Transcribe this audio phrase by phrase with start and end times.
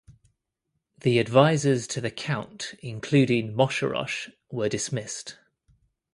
[1.01, 5.37] The advisers to the Count including Moscherosch were dismissed.